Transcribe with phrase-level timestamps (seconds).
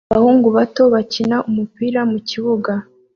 [0.13, 2.73] Abahungu bato bakina umupira mukibuga